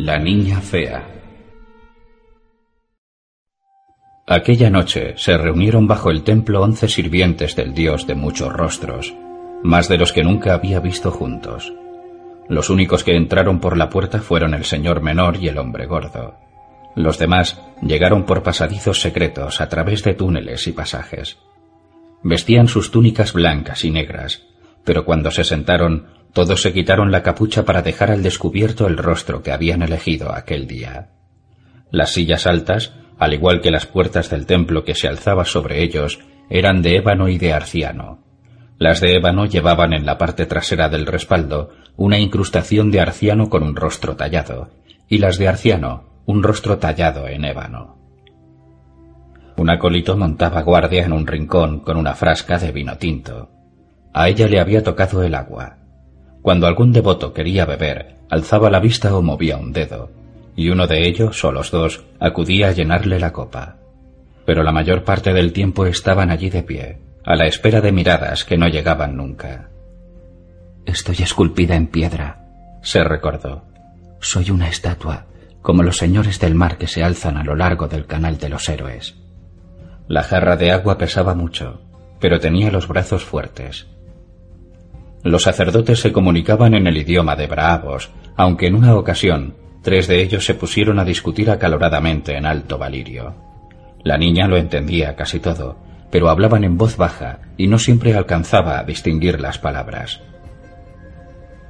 [0.00, 1.04] La niña fea.
[4.28, 9.12] Aquella noche se reunieron bajo el templo once sirvientes del dios de muchos rostros,
[9.64, 11.72] más de los que nunca había visto juntos.
[12.48, 16.36] Los únicos que entraron por la puerta fueron el señor menor y el hombre gordo.
[16.94, 21.38] Los demás llegaron por pasadizos secretos a través de túneles y pasajes.
[22.22, 24.46] Vestían sus túnicas blancas y negras,
[24.84, 29.42] pero cuando se sentaron todos se quitaron la capucha para dejar al descubierto el rostro
[29.42, 31.10] que habían elegido aquel día.
[31.90, 36.20] Las sillas altas, al igual que las puertas del templo que se alzaba sobre ellos,
[36.50, 38.24] eran de ébano y de arciano.
[38.78, 43.64] Las de ébano llevaban en la parte trasera del respaldo una incrustación de arciano con
[43.64, 44.70] un rostro tallado,
[45.08, 47.96] y las de arciano un rostro tallado en ébano.
[49.56, 53.50] Un acólito montaba guardia en un rincón con una frasca de vino tinto.
[54.12, 55.77] A ella le había tocado el agua.
[56.48, 60.10] Cuando algún devoto quería beber, alzaba la vista o movía un dedo,
[60.56, 63.76] y uno de ellos, o los dos, acudía a llenarle la copa.
[64.46, 68.46] Pero la mayor parte del tiempo estaban allí de pie, a la espera de miradas
[68.46, 69.68] que no llegaban nunca.
[70.86, 72.46] Estoy esculpida en piedra,
[72.80, 73.64] se recordó.
[74.18, 75.26] Soy una estatua,
[75.60, 78.66] como los señores del mar que se alzan a lo largo del canal de los
[78.70, 79.16] héroes.
[80.06, 81.82] La jarra de agua pesaba mucho,
[82.18, 83.86] pero tenía los brazos fuertes.
[85.22, 90.22] Los sacerdotes se comunicaban en el idioma de bravos, aunque en una ocasión tres de
[90.22, 93.34] ellos se pusieron a discutir acaloradamente en alto valirio.
[94.04, 95.76] La niña lo entendía casi todo,
[96.10, 100.20] pero hablaban en voz baja y no siempre alcanzaba a distinguir las palabras.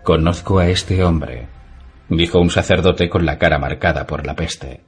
[0.03, 1.49] Conozco a este hombre,
[2.09, 4.85] dijo un sacerdote con la cara marcada por la peste.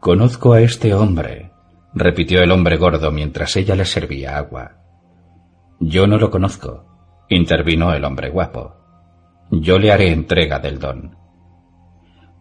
[0.00, 1.50] Conozco a este hombre,
[1.94, 4.76] repitió el hombre gordo mientras ella le servía agua.
[5.80, 6.84] Yo no lo conozco,
[7.28, 8.76] intervino el hombre guapo.
[9.50, 11.16] Yo le haré entrega del don.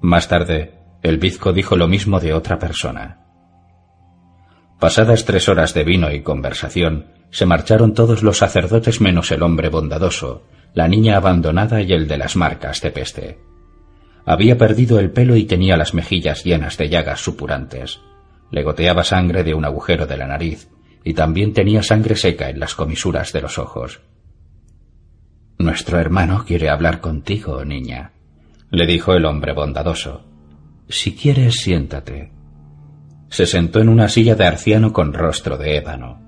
[0.02, 3.26] Más tarde, el bizco dijo lo mismo de otra persona.
[4.80, 9.70] Pasadas tres horas de vino y conversación, se marcharon todos los sacerdotes menos el hombre
[9.70, 10.44] bondadoso,
[10.74, 13.40] la niña abandonada y el de las marcas de peste.
[14.26, 18.00] Había perdido el pelo y tenía las mejillas llenas de llagas supurantes.
[18.52, 20.70] Le goteaba sangre de un agujero de la nariz
[21.03, 24.02] y también tenía sangre seca en las comisuras de los ojos.
[25.57, 28.12] Nuestro hermano quiere hablar contigo, niña,
[28.69, 30.23] le dijo el hombre bondadoso.
[30.90, 32.31] Si quieres, siéntate.
[33.29, 36.22] Se sentó en una silla de arciano con rostro de ébano.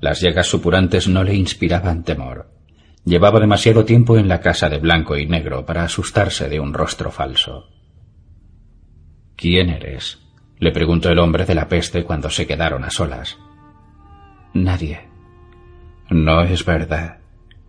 [0.00, 2.50] Las llagas supurantes no le inspiraban temor.
[3.04, 7.10] Llevaba demasiado tiempo en la casa de blanco y negro para asustarse de un rostro
[7.10, 7.68] falso.
[9.36, 10.18] ¿Quién eres?
[10.58, 13.38] le preguntó el hombre de la peste cuando se quedaron a solas.
[14.54, 15.08] Nadie.
[16.10, 17.17] No es verdad.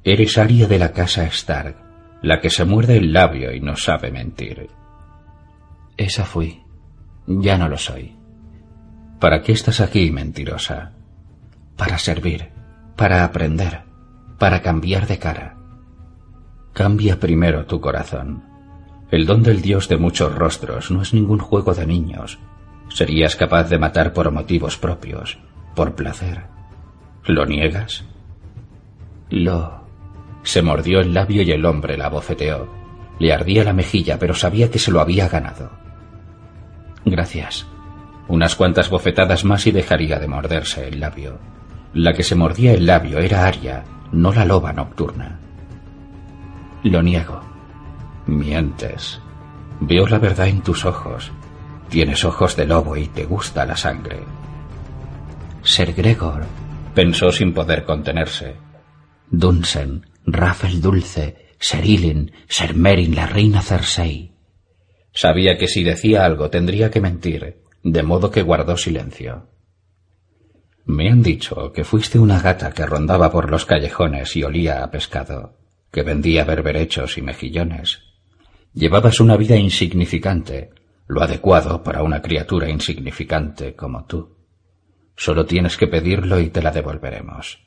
[0.03, 1.75] Eres Aria de la casa Stark,
[2.21, 4.69] la que se muerde el labio y no sabe mentir.
[5.97, 6.63] Esa fui.
[7.27, 8.15] Ya no lo soy.
[9.19, 10.93] ¿Para qué estás aquí, mentirosa?
[11.75, 12.49] Para servir,
[12.95, 13.81] para aprender,
[14.37, 15.57] para cambiar de cara.
[16.73, 18.45] Cambia primero tu corazón.
[19.11, 22.39] El don del dios de muchos rostros no es ningún juego de niños.
[22.87, 25.37] Serías capaz de matar por motivos propios,
[25.75, 26.45] por placer.
[27.25, 28.05] ¿Lo niegas?
[29.29, 29.78] Lo
[30.43, 32.67] se mordió el labio y el hombre la bofeteó.
[33.19, 35.71] Le ardía la mejilla, pero sabía que se lo había ganado.
[37.05, 37.67] Gracias.
[38.27, 41.39] Unas cuantas bofetadas más y dejaría de morderse el labio.
[41.93, 45.39] La que se mordía el labio era Aria, no la loba nocturna.
[46.83, 47.41] Lo niego.
[48.27, 49.19] Mientes.
[49.81, 51.31] Veo la verdad en tus ojos.
[51.89, 54.19] Tienes ojos de lobo y te gusta la sangre.
[55.63, 56.45] Ser Gregor,
[56.93, 58.55] pensó sin poder contenerse.
[59.31, 64.31] Dunsen, Rafael Dulce, Ser Ilin, Ser Merin, la reina Cersei.
[65.11, 69.47] Sabía que si decía algo tendría que mentir, de modo que guardó silencio.
[70.85, 74.89] Me han dicho que fuiste una gata que rondaba por los callejones y olía a
[74.89, 75.57] pescado,
[75.91, 77.99] que vendía berberechos y mejillones.
[78.73, 80.71] Llevabas una vida insignificante,
[81.07, 84.37] lo adecuado para una criatura insignificante como tú.
[85.15, 87.59] Solo tienes que pedirlo y te la devolveremos.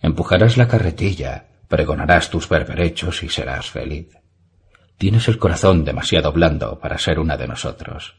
[0.00, 4.16] Empujarás la carretilla, pregonarás tus berberechos y serás feliz.
[4.96, 8.14] Tienes el corazón demasiado blando para ser una de nosotros.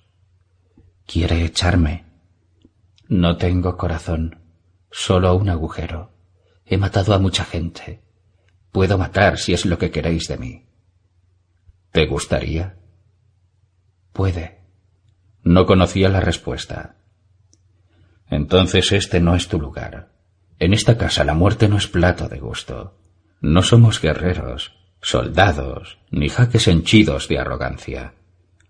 [1.06, 2.04] ¿Quiere echarme?
[3.08, 4.42] No tengo corazón,
[4.92, 6.12] solo un agujero.
[6.66, 8.04] He matado a mucha gente.
[8.74, 10.66] Puedo matar si es lo que queréis de mí.
[11.94, 12.76] ¿Te gustaría?
[14.12, 14.66] Puede.
[15.44, 16.98] No conocía la respuesta.
[18.30, 20.12] Entonces este no es tu lugar.
[20.60, 23.05] En esta casa la muerte no es plato de gusto.
[23.42, 28.14] No somos guerreros, soldados, ni jaques henchidos de arrogancia.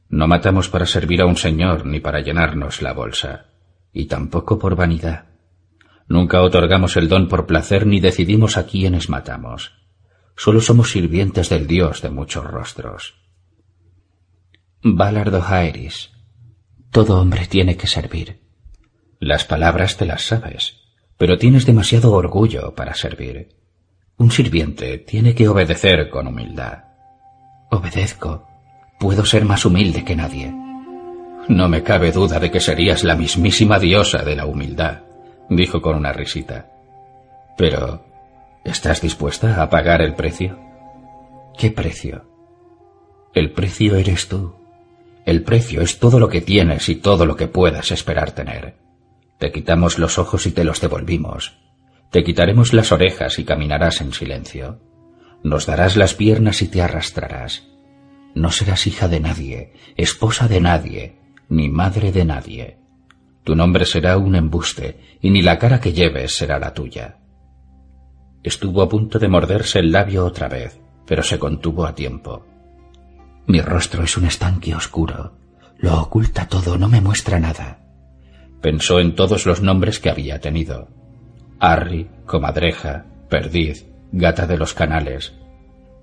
[0.09, 3.47] No matamos para servir a un señor ni para llenarnos la bolsa,
[3.93, 5.25] y tampoco por vanidad.
[6.07, 9.73] Nunca otorgamos el don por placer ni decidimos a quiénes matamos.
[10.35, 13.15] Solo somos sirvientes del Dios de muchos rostros.
[14.83, 16.11] Valardo Jaeris.
[16.91, 18.39] Todo hombre tiene que servir.
[19.19, 20.81] Las palabras te las sabes,
[21.17, 23.55] pero tienes demasiado orgullo para servir.
[24.17, 26.85] Un sirviente tiene que obedecer con humildad.
[27.69, 28.47] Obedezco.
[28.97, 30.53] Puedo ser más humilde que nadie.
[31.49, 35.01] No me cabe duda de que serías la mismísima diosa de la humildad,
[35.49, 36.71] dijo con una risita.
[37.57, 38.05] Pero,
[38.63, 40.57] ¿estás dispuesta a pagar el precio?
[41.57, 42.25] ¿Qué precio?
[43.33, 44.55] El precio eres tú.
[45.25, 48.77] El precio es todo lo que tienes y todo lo que puedas esperar tener.
[49.39, 51.64] Te quitamos los ojos y te los devolvimos.
[52.11, 54.79] Te quitaremos las orejas y caminarás en silencio.
[55.43, 57.67] Nos darás las piernas y te arrastrarás.
[58.33, 61.19] No serás hija de nadie, esposa de nadie,
[61.49, 62.77] ni madre de nadie.
[63.43, 67.19] Tu nombre será un embuste, y ni la cara que lleves será la tuya.
[68.43, 72.45] Estuvo a punto de morderse el labio otra vez, pero se contuvo a tiempo.
[73.47, 75.37] Mi rostro es un estanque oscuro.
[75.77, 77.79] Lo oculta todo, no me muestra nada.
[78.61, 80.89] Pensó en todos los nombres que había tenido.
[81.65, 85.33] Arri, comadreja, perdiz, gata de los canales.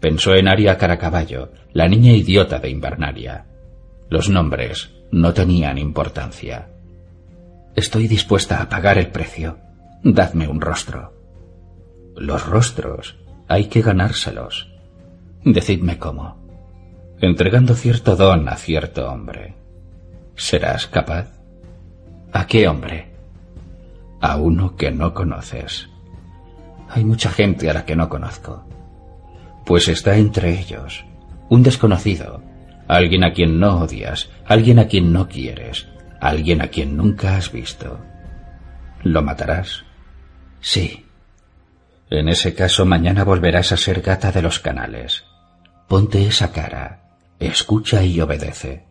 [0.00, 3.46] Pensó en Aria Caracaballo, la niña idiota de Invernaria.
[4.10, 6.68] Los nombres no tenían importancia.
[7.76, 9.58] Estoy dispuesta a pagar el precio.
[10.02, 11.12] Dadme un rostro.
[12.16, 13.16] Los rostros
[13.46, 14.68] hay que ganárselos.
[15.44, 16.42] Decidme cómo.
[17.20, 19.54] Entregando cierto don a cierto hombre.
[20.34, 21.28] ¿Serás capaz?
[22.32, 23.11] ¿A qué hombre?
[24.22, 25.90] A uno que no conoces.
[26.88, 28.64] Hay mucha gente a la que no conozco.
[29.66, 31.04] Pues está entre ellos.
[31.50, 32.42] Un desconocido.
[32.88, 34.30] Alguien a quien no odias.
[34.46, 35.88] Alguien a quien no quieres.
[36.20, 37.98] Alguien a quien nunca has visto.
[39.02, 39.84] ¿Lo matarás?
[40.60, 41.04] Sí.
[42.08, 45.24] En ese caso mañana volverás a ser gata de los canales.
[45.88, 48.86] Ponte esa cara, escucha y obedece.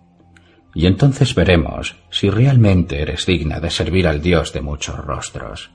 [0.74, 5.72] Y entonces veremos si realmente eres digna de servir al Dios de muchos rostros.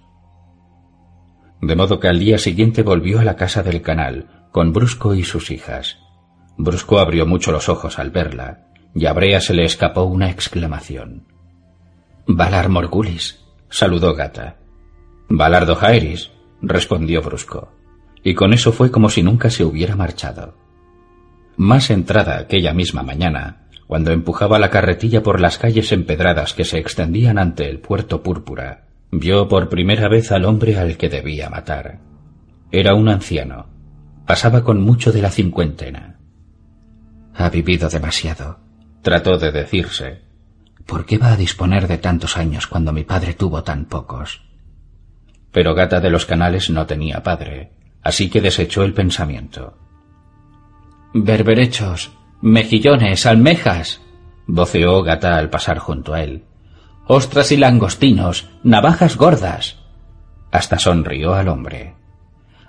[1.61, 5.23] De modo que al día siguiente volvió a la casa del canal, con Brusco y
[5.23, 5.99] sus hijas.
[6.57, 11.27] Brusco abrió mucho los ojos al verla, y a Brea se le escapó una exclamación.
[12.27, 14.57] Valar Morgulis, saludó Gata.
[15.29, 16.31] Valardo Jairis,
[16.63, 17.73] respondió Brusco,
[18.23, 20.57] y con eso fue como si nunca se hubiera marchado.
[21.57, 26.79] Más entrada aquella misma mañana, cuando empujaba la carretilla por las calles empedradas que se
[26.79, 32.01] extendían ante el puerto púrpura, vio por primera vez al hombre al que debía matar.
[32.73, 33.69] Era un anciano.
[34.27, 36.19] Pasaba con mucho de la cincuentena.
[37.35, 38.59] Ha vivido demasiado.
[39.03, 40.23] Trató de decirse,
[40.87, 44.43] ¿Por qué va a disponer de tantos años cuando mi padre tuvo tan pocos?
[45.51, 49.77] Pero Gata de los Canales no tenía padre, así que desechó el pensamiento.
[51.13, 54.01] Berberechos, mejillones, almejas,
[54.47, 56.45] voceó Gata al pasar junto a él.
[57.07, 59.79] Ostras y langostinos, navajas gordas.
[60.51, 61.95] Hasta sonrió al hombre.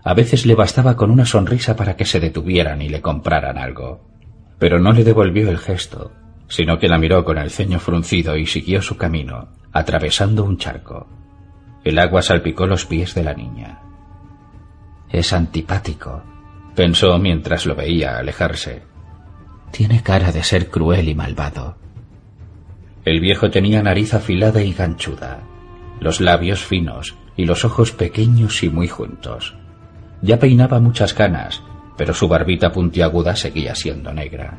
[0.03, 4.07] A veces le bastaba con una sonrisa para que se detuvieran y le compraran algo.
[4.59, 6.11] Pero no le devolvió el gesto,
[6.47, 11.07] sino que la miró con el ceño fruncido y siguió su camino, atravesando un charco.
[11.83, 13.81] El agua salpicó los pies de la niña.
[15.09, 16.23] Es antipático,
[16.75, 18.83] pensó mientras lo veía alejarse.
[19.71, 21.77] Tiene cara de ser cruel y malvado.
[23.05, 25.39] El viejo tenía nariz afilada y ganchuda,
[25.99, 29.55] los labios finos y los ojos pequeños y muy juntos.
[30.21, 31.61] Ya peinaba muchas canas,
[31.95, 34.57] pero su barbita puntiaguda seguía siendo negra.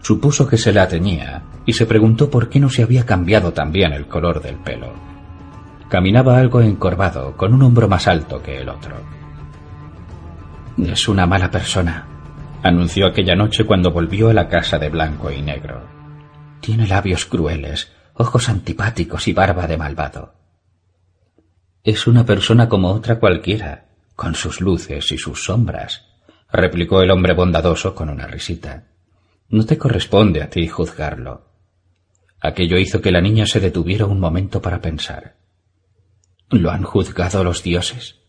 [0.00, 3.92] Supuso que se la teñía y se preguntó por qué no se había cambiado también
[3.92, 4.92] el color del pelo.
[5.88, 8.96] Caminaba algo encorvado, con un hombro más alto que el otro.
[10.78, 12.06] Es una mala persona,
[12.62, 15.86] anunció aquella noche cuando volvió a la casa de blanco y negro.
[16.60, 20.34] Tiene labios crueles, ojos antipáticos y barba de malvado.
[21.84, 23.86] Es una persona como otra cualquiera,
[24.16, 26.06] con sus luces y sus sombras,
[26.50, 28.88] replicó el hombre bondadoso con una risita.
[29.48, 31.48] No te corresponde a ti juzgarlo.
[32.40, 35.36] Aquello hizo que la niña se detuviera un momento para pensar.
[36.50, 38.20] ¿Lo han juzgado los dioses?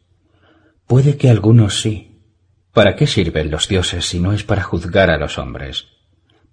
[0.88, 2.09] Puede que algunos sí.
[2.74, 5.88] ¿Para qué sirven los dioses si no es para juzgar a los hombres?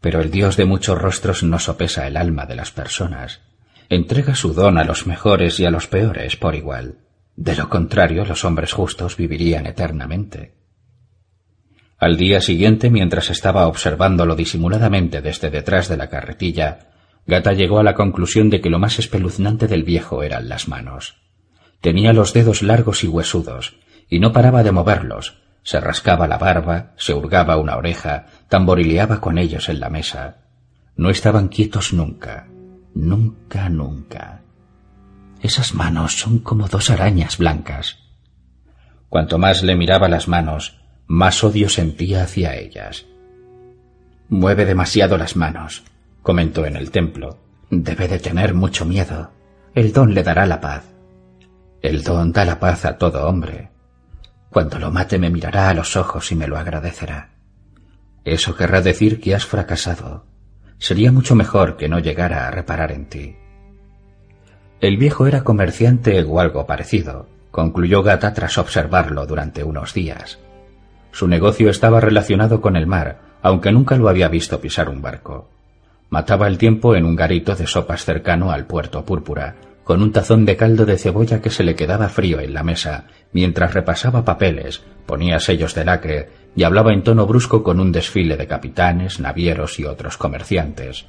[0.00, 3.42] Pero el Dios de muchos rostros no sopesa el alma de las personas.
[3.88, 6.98] Entrega su don a los mejores y a los peores por igual.
[7.36, 10.54] De lo contrario, los hombres justos vivirían eternamente.
[11.98, 16.90] Al día siguiente, mientras estaba observándolo disimuladamente desde detrás de la carretilla,
[17.26, 21.16] Gata llegó a la conclusión de que lo más espeluznante del viejo eran las manos.
[21.80, 23.76] Tenía los dedos largos y huesudos,
[24.08, 25.45] y no paraba de moverlos.
[25.66, 30.36] Se rascaba la barba, se hurgaba una oreja, tamborileaba con ellos en la mesa.
[30.94, 32.46] No estaban quietos nunca,
[32.94, 34.42] nunca, nunca.
[35.42, 37.98] Esas manos son como dos arañas blancas.
[39.08, 43.04] Cuanto más le miraba las manos, más odio sentía hacia ellas.
[44.28, 45.82] Mueve demasiado las manos,
[46.22, 47.40] comentó en el templo.
[47.70, 49.32] Debe de tener mucho miedo.
[49.74, 50.84] El don le dará la paz.
[51.82, 53.70] El don da la paz a todo hombre.
[54.56, 57.28] Cuando lo mate me mirará a los ojos y me lo agradecerá.
[58.24, 60.24] Eso querrá decir que has fracasado.
[60.78, 63.36] Sería mucho mejor que no llegara a reparar en ti.
[64.80, 70.38] El viejo era comerciante o algo parecido, concluyó Gata tras observarlo durante unos días.
[71.12, 75.50] Su negocio estaba relacionado con el mar, aunque nunca lo había visto pisar un barco.
[76.08, 79.54] Mataba el tiempo en un garito de sopas cercano al puerto púrpura,
[79.86, 83.04] con un tazón de caldo de cebolla que se le quedaba frío en la mesa,
[83.30, 88.36] mientras repasaba papeles, ponía sellos de lacre y hablaba en tono brusco con un desfile
[88.36, 91.06] de capitanes, navieros y otros comerciantes,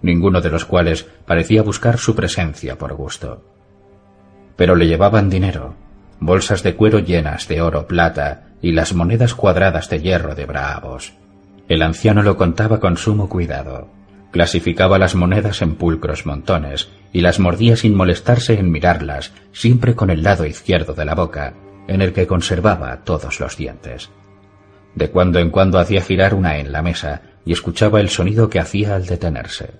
[0.00, 3.42] ninguno de los cuales parecía buscar su presencia por gusto.
[4.54, 5.74] Pero le llevaban dinero,
[6.20, 11.14] bolsas de cuero llenas de oro, plata y las monedas cuadradas de hierro de bravos.
[11.66, 13.88] El anciano lo contaba con sumo cuidado.
[14.30, 20.10] Clasificaba las monedas en pulcros montones y las mordía sin molestarse en mirarlas, siempre con
[20.10, 21.54] el lado izquierdo de la boca,
[21.88, 24.10] en el que conservaba todos los dientes.
[24.94, 28.60] De cuando en cuando hacía girar una en la mesa y escuchaba el sonido que
[28.60, 29.70] hacía al detenerse.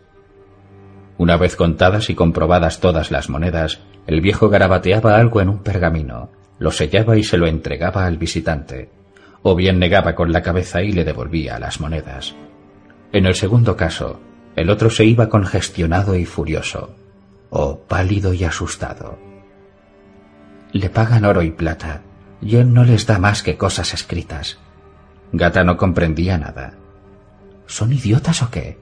[1.19, 6.30] Una vez contadas y comprobadas todas las monedas, el viejo garabateaba algo en un pergamino,
[6.59, 8.90] lo sellaba y se lo entregaba al visitante,
[9.42, 12.35] o bien negaba con la cabeza y le devolvía las monedas.
[13.12, 14.21] En el segundo caso,
[14.57, 16.95] el otro se iba congestionado y furioso,
[17.50, 19.19] o pálido y asustado.
[20.73, 22.02] Le pagan oro y plata,
[22.40, 24.59] y él no les da más que cosas escritas.
[25.33, 26.75] Gata no comprendía nada.
[27.66, 28.78] ¿Son idiotas o qué?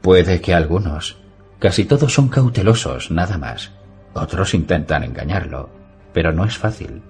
[0.00, 1.24] Puede que algunos,
[1.64, 3.72] Casi todos son cautelosos, nada más.
[4.12, 5.70] Otros intentan engañarlo,
[6.12, 7.00] pero no es fácil.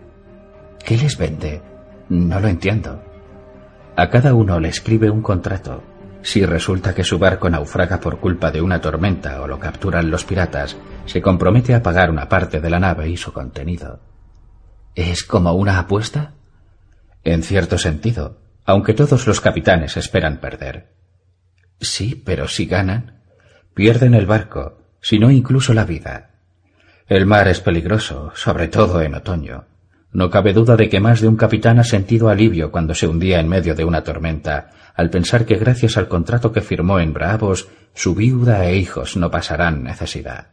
[0.85, 1.61] ¿Qué les vende?
[2.09, 3.03] No lo entiendo.
[3.97, 5.83] A cada uno le escribe un contrato.
[6.25, 10.25] Si resulta que su barco naufraga por culpa de una tormenta o lo capturan los
[10.25, 14.01] piratas, se compromete a pagar una parte de la nave y su contenido.
[14.95, 16.33] ¿Es como una apuesta?
[17.25, 20.95] En cierto sentido, aunque todos los capitanes esperan perder.
[21.79, 23.21] Sí, pero si ganan,
[23.75, 26.31] pierden el barco, si no incluso la vida.
[27.07, 29.67] El mar es peligroso, sobre todo en otoño.
[30.15, 33.41] No cabe duda de que más de un capitán ha sentido alivio cuando se hundía
[33.41, 37.67] en medio de una tormenta, al pensar que gracias al contrato que firmó en Bravos,
[37.95, 40.53] su viuda e hijos no pasarán necesidad.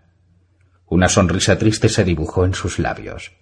[0.87, 3.33] Una sonrisa triste se dibujó en sus labios.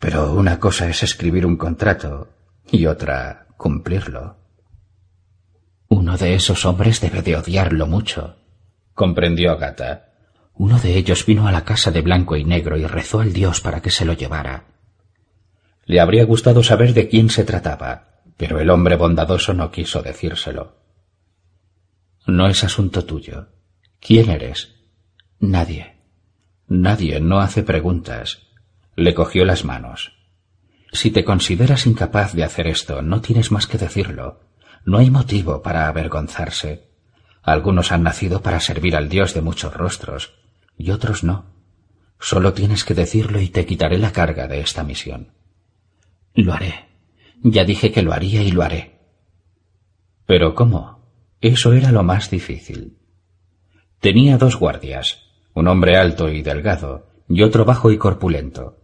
[0.00, 2.30] Pero una cosa es escribir un contrato
[2.68, 4.38] y otra cumplirlo.
[5.86, 8.34] Uno de esos hombres debe de odiarlo mucho,
[8.94, 10.12] comprendió Agata.
[10.54, 13.60] Uno de ellos vino a la casa de blanco y negro y rezó al dios
[13.60, 14.73] para que se lo llevara.
[15.86, 20.76] Le habría gustado saber de quién se trataba, pero el hombre bondadoso no quiso decírselo.
[22.26, 23.48] No es asunto tuyo.
[24.00, 24.74] ¿Quién eres?
[25.40, 25.96] Nadie.
[26.66, 28.46] Nadie no hace preguntas.
[28.96, 30.12] Le cogió las manos.
[30.92, 34.40] Si te consideras incapaz de hacer esto, no tienes más que decirlo.
[34.86, 36.88] No hay motivo para avergonzarse.
[37.42, 40.34] Algunos han nacido para servir al Dios de muchos rostros,
[40.78, 41.52] y otros no.
[42.18, 45.32] Solo tienes que decirlo y te quitaré la carga de esta misión.
[46.34, 46.88] Lo haré.
[47.42, 48.98] Ya dije que lo haría y lo haré.
[50.26, 51.04] Pero ¿cómo?
[51.40, 52.98] Eso era lo más difícil.
[54.00, 55.22] Tenía dos guardias,
[55.54, 58.78] un hombre alto y delgado, y otro bajo y corpulento.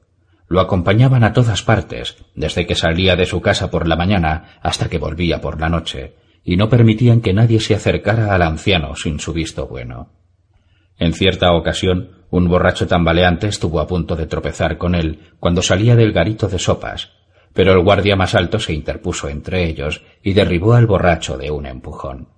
[0.47, 4.89] Lo acompañaban a todas partes, desde que salía de su casa por la mañana hasta
[4.89, 6.15] que volvía por la noche,
[6.45, 10.13] y no permitían que nadie se acercara al anciano sin su visto bueno.
[10.99, 15.97] En cierta ocasión, un borracho tambaleante estuvo a punto de tropezar con él cuando salía
[15.97, 17.11] del garito de sopas,
[17.53, 21.67] pero el guardia más alto se interpuso entre ellos y derribó al borracho de un
[21.67, 22.29] empujón.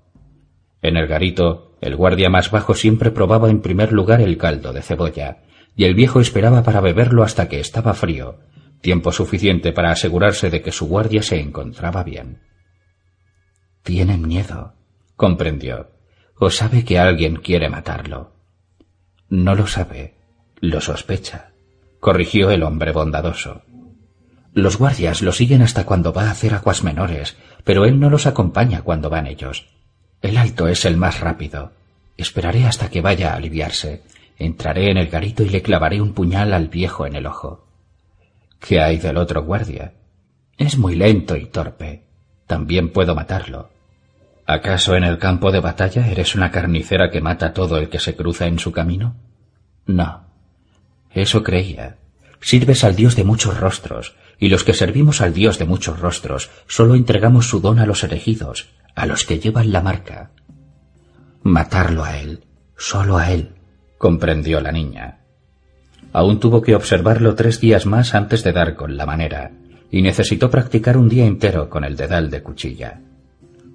[0.81, 4.83] En el garito, el guardia más bajo siempre probaba en primer lugar el caldo de
[4.83, 5.43] cebolla,
[5.77, 8.41] y el viejo esperaba para beberlo hasta que estaba frío,
[8.81, 12.43] tiempo suficiente para asegurarse de que su guardia se encontraba bien.
[13.83, 14.75] Tiene miedo,
[15.17, 15.91] comprendió,
[16.39, 18.33] o sabe que alguien quiere matarlo.
[19.29, 20.19] No lo sabe,
[20.61, 21.53] lo sospecha,
[22.01, 23.63] corrigió el hombre bondadoso.
[24.55, 28.27] Los guardias lo siguen hasta cuando va a hacer aguas menores, pero él no los
[28.27, 29.67] acompaña cuando van ellos.
[30.21, 31.73] El alto es el más rápido.
[32.17, 34.03] Esperaré hasta que vaya a aliviarse.
[34.39, 37.67] Entraré en el garito y le clavaré un puñal al viejo en el ojo.
[38.61, 39.95] ¿Qué hay del otro guardia?
[40.59, 42.05] Es muy lento y torpe.
[42.47, 43.71] También puedo matarlo.
[44.47, 47.99] ¿Acaso en el campo de batalla eres una carnicera que mata a todo el que
[47.99, 49.17] se cruza en su camino?
[49.87, 50.27] No.
[51.11, 51.97] Eso creía.
[52.41, 56.51] Sirves al Dios de muchos rostros, y los que servimos al Dios de muchos rostros
[56.67, 60.33] solo entregamos su don a los elegidos, a los que llevan la marca.
[61.45, 62.41] Matarlo a él,
[62.77, 63.51] solo a él,
[63.99, 65.21] comprendió la niña.
[66.13, 69.53] Aún tuvo que observarlo tres días más antes de dar con la manera,
[69.93, 73.01] y necesitó practicar un día entero con el dedal de cuchilla.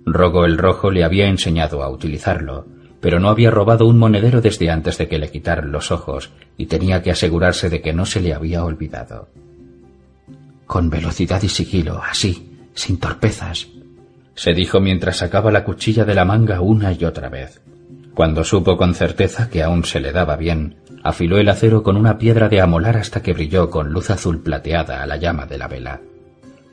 [0.05, 2.67] Rogo el Rojo le había enseñado a utilizarlo,
[2.99, 6.65] pero no había robado un monedero desde antes de que le quitaran los ojos, y
[6.65, 9.29] tenía que asegurarse de que no se le había olvidado.
[10.67, 13.67] Con velocidad y sigilo, así, sin torpezas,
[14.35, 17.59] se dijo mientras sacaba la cuchilla de la manga una y otra vez.
[18.13, 22.19] Cuando supo con certeza que aún se le daba bien, afiló el acero con una
[22.19, 25.67] piedra de amolar hasta que brilló con luz azul plateada a la llama de la
[25.67, 26.01] vela.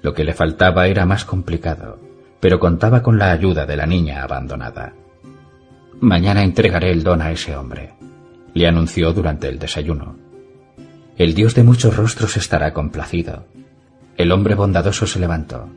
[0.03, 1.99] Lo que le faltaba era más complicado,
[2.41, 4.93] pero contaba con la ayuda de la niña abandonada.
[6.01, 7.95] Mañana entregaré el don a ese hombre,
[8.53, 10.19] le anunció durante el desayuno.
[11.17, 13.47] El Dios de muchos rostros estará complacido.
[14.17, 15.69] El hombre bondadoso se levantó.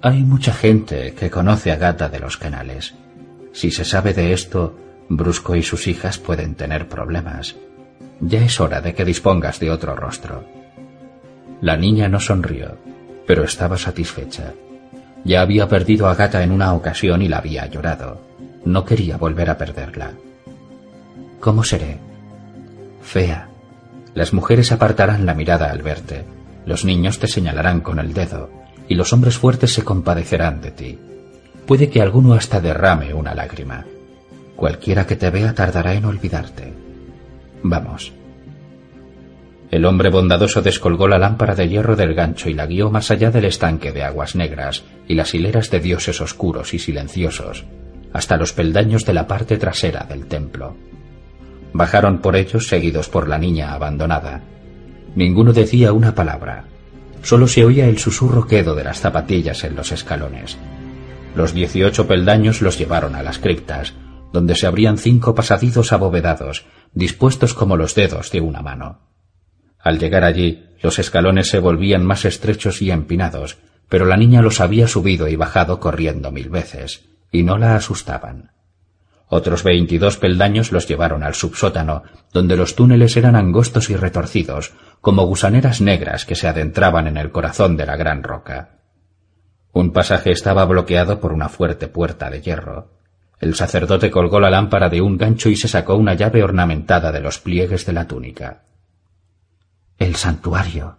[0.00, 2.94] Hay mucha gente que conoce a Gata de los Canales.
[3.52, 4.76] Si se sabe de esto,
[5.08, 7.56] Brusco y sus hijas pueden tener problemas.
[8.20, 10.44] Ya es hora de que dispongas de otro rostro.
[11.60, 12.78] La niña no sonrió,
[13.26, 14.54] pero estaba satisfecha.
[15.24, 18.20] Ya había perdido a Gata en una ocasión y la había llorado.
[18.64, 20.12] No quería volver a perderla.
[21.38, 21.98] ¿Cómo seré?
[23.02, 23.48] Fea.
[24.14, 26.24] Las mujeres apartarán la mirada al verte.
[26.66, 28.50] Los niños te señalarán con el dedo
[28.88, 30.98] y los hombres fuertes se compadecerán de ti.
[31.66, 33.84] Puede que alguno hasta derrame una lágrima.
[34.56, 36.72] Cualquiera que te vea tardará en olvidarte.
[37.62, 38.12] Vamos.
[39.70, 43.30] El hombre bondadoso descolgó la lámpara de hierro del gancho y la guió más allá
[43.30, 47.64] del estanque de aguas negras y las hileras de dioses oscuros y silenciosos,
[48.12, 50.76] hasta los peldaños de la parte trasera del templo.
[51.72, 54.42] Bajaron por ellos seguidos por la niña abandonada.
[55.14, 56.64] Ninguno decía una palabra.
[57.22, 60.56] Solo se oía el susurro quedo de las zapatillas en los escalones.
[61.34, 63.94] Los dieciocho peldaños los llevaron a las criptas,
[64.32, 69.00] donde se abrían cinco pasadizos abovedados, dispuestos como los dedos de una mano.
[69.78, 74.60] Al llegar allí, los escalones se volvían más estrechos y empinados, pero la niña los
[74.60, 78.52] había subido y bajado corriendo mil veces, y no la asustaban.
[79.34, 82.02] Otros veintidós peldaños los llevaron al subsótano,
[82.34, 87.32] donde los túneles eran angostos y retorcidos, como gusaneras negras que se adentraban en el
[87.32, 88.80] corazón de la gran roca.
[89.72, 92.90] Un pasaje estaba bloqueado por una fuerte puerta de hierro.
[93.40, 97.20] El sacerdote colgó la lámpara de un gancho y se sacó una llave ornamentada de
[97.20, 98.64] los pliegues de la túnica.
[99.96, 100.98] El santuario.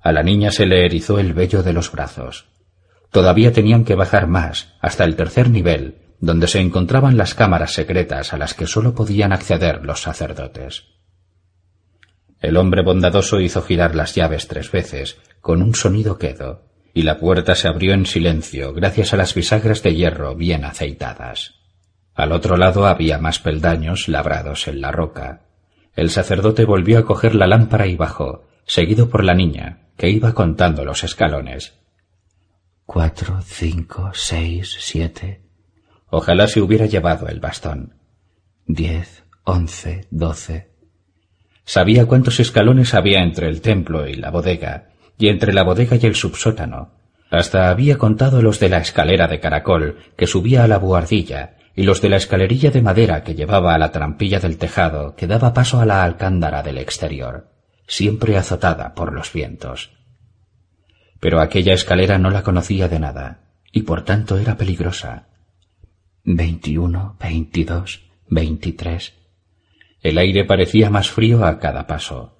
[0.00, 2.46] A la niña se le erizó el vello de los brazos.
[3.10, 8.32] Todavía tenían que bajar más, hasta el tercer nivel, donde se encontraban las cámaras secretas
[8.32, 10.84] a las que sólo podían acceder los sacerdotes.
[12.40, 17.18] El hombre bondadoso hizo girar las llaves tres veces, con un sonido quedo, y la
[17.18, 21.54] puerta se abrió en silencio gracias a las bisagras de hierro bien aceitadas.
[22.14, 25.42] Al otro lado había más peldaños labrados en la roca.
[25.94, 30.32] El sacerdote volvió a coger la lámpara y bajó, seguido por la niña, que iba
[30.32, 31.74] contando los escalones.
[32.86, 35.45] Cuatro, cinco, seis, siete.
[36.18, 37.96] Ojalá se hubiera llevado el bastón.
[38.66, 40.70] Diez, once, doce.
[41.66, 46.06] Sabía cuántos escalones había entre el templo y la bodega, y entre la bodega y
[46.06, 46.94] el subsótano.
[47.30, 51.82] Hasta había contado los de la escalera de caracol que subía a la buhardilla y
[51.82, 55.52] los de la escalerilla de madera que llevaba a la trampilla del tejado que daba
[55.52, 57.50] paso a la alcándara del exterior,
[57.86, 59.90] siempre azotada por los vientos.
[61.20, 65.26] Pero aquella escalera no la conocía de nada, y por tanto era peligrosa.
[66.28, 69.14] Veintiuno, veintidós, veintitrés.
[70.02, 72.36] El aire parecía más frío a cada paso.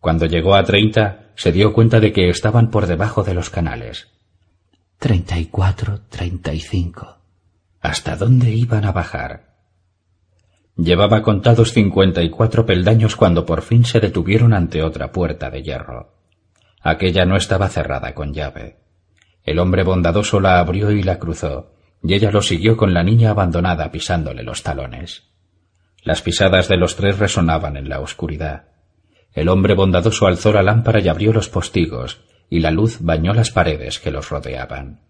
[0.00, 4.08] Cuando llegó a treinta, se dio cuenta de que estaban por debajo de los canales.
[4.98, 7.18] Treinta y cuatro, treinta y cinco.
[7.82, 9.54] ¿Hasta dónde iban a bajar?
[10.76, 15.62] Llevaba contados cincuenta y cuatro peldaños cuando por fin se detuvieron ante otra puerta de
[15.62, 16.14] hierro.
[16.80, 18.78] Aquella no estaba cerrada con llave.
[19.44, 23.30] El hombre bondadoso la abrió y la cruzó, y ella lo siguió con la niña
[23.30, 25.24] abandonada pisándole los talones.
[26.02, 28.68] Las pisadas de los tres resonaban en la oscuridad.
[29.34, 33.50] El hombre bondadoso alzó la lámpara y abrió los postigos, y la luz bañó las
[33.50, 35.00] paredes que los rodeaban.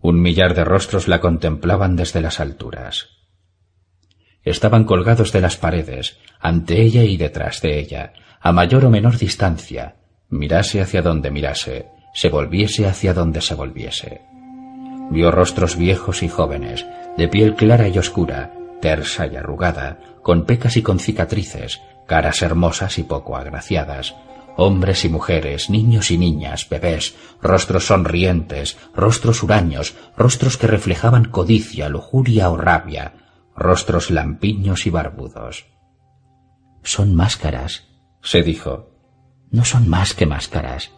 [0.00, 3.08] Un millar de rostros la contemplaban desde las alturas.
[4.44, 9.18] Estaban colgados de las paredes, ante ella y detrás de ella, a mayor o menor
[9.18, 9.96] distancia,
[10.30, 14.27] mirase hacia donde mirase, se volviese hacia donde se volviese.
[15.10, 20.76] Vio rostros viejos y jóvenes, de piel clara y oscura, tersa y arrugada, con pecas
[20.76, 24.14] y con cicatrices, caras hermosas y poco agraciadas,
[24.56, 31.88] hombres y mujeres, niños y niñas, bebés, rostros sonrientes, rostros huraños, rostros que reflejaban codicia,
[31.88, 33.14] lujuria o rabia,
[33.56, 35.66] rostros lampiños y barbudos.
[36.82, 37.88] Son máscaras,
[38.22, 38.90] se dijo.
[39.50, 40.90] No son más que máscaras.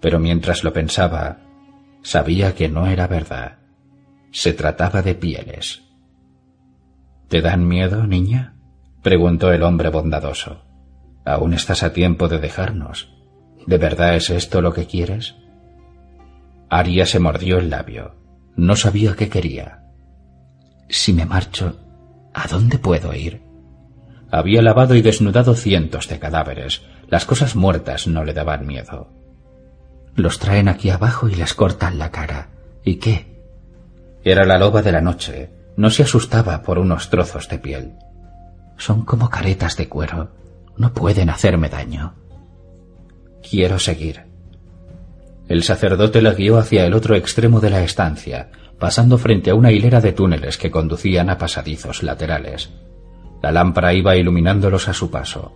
[0.00, 1.38] Pero mientras lo pensaba,
[2.06, 3.58] sabía que no era verdad.
[4.30, 5.82] Se trataba de pieles.
[7.28, 8.54] ¿Te dan miedo, niña?
[9.02, 10.62] preguntó el hombre bondadoso.
[11.24, 13.12] Aún estás a tiempo de dejarnos.
[13.66, 15.34] ¿De verdad es esto lo que quieres?
[16.70, 18.14] Aria se mordió el labio.
[18.54, 19.82] No sabía qué quería.
[20.88, 21.76] Si me marcho,
[22.32, 23.42] ¿a dónde puedo ir?
[24.30, 26.82] Había lavado y desnudado cientos de cadáveres.
[27.08, 29.10] Las cosas muertas no le daban miedo.
[30.16, 32.48] Los traen aquí abajo y les cortan la cara.
[32.82, 33.36] ¿Y qué?
[34.24, 35.50] Era la loba de la noche.
[35.76, 37.92] No se asustaba por unos trozos de piel.
[38.78, 40.30] Son como caretas de cuero.
[40.78, 42.14] No pueden hacerme daño.
[43.48, 44.24] Quiero seguir.
[45.48, 49.70] El sacerdote la guió hacia el otro extremo de la estancia, pasando frente a una
[49.70, 52.70] hilera de túneles que conducían a pasadizos laterales.
[53.42, 55.52] La lámpara iba iluminándolos a su paso.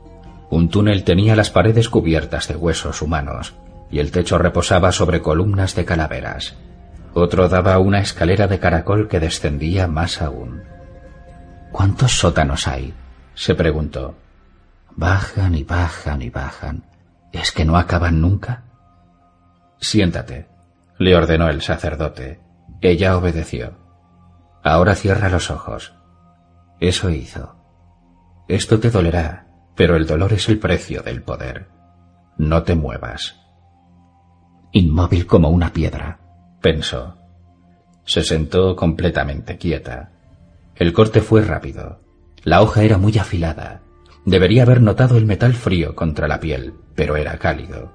[0.50, 3.54] Un túnel tenía las paredes cubiertas de huesos humanos,
[3.90, 6.56] y el techo reposaba sobre columnas de calaveras.
[7.12, 10.62] Otro daba una escalera de caracol que descendía más aún.
[11.72, 12.94] ¿Cuántos sótanos hay?
[13.34, 14.16] se preguntó.
[14.96, 16.84] Bajan y bajan y bajan.
[17.32, 18.64] ¿Es que no acaban nunca?
[19.80, 20.48] Siéntate,
[20.98, 22.40] le ordenó el sacerdote.
[22.80, 23.78] Ella obedeció.
[24.62, 25.94] Ahora cierra los ojos.
[26.80, 27.56] Eso hizo.
[28.48, 31.68] Esto te dolerá, pero el dolor es el precio del poder.
[32.36, 33.40] No te muevas.
[34.72, 36.20] Inmóvil como una piedra,
[36.60, 37.16] pensó.
[38.04, 40.12] Se sentó completamente quieta.
[40.76, 42.00] El corte fue rápido.
[42.44, 43.82] La hoja era muy afilada.
[44.24, 47.92] Debería haber notado el metal frío contra la piel, pero era cálido.